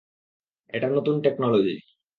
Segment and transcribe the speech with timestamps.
[0.69, 1.75] এটা নতুন টেকনোলজি।